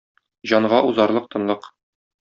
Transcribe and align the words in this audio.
Җанга 0.53 0.81
узарлык 0.89 1.31
тынлык... 1.37 1.73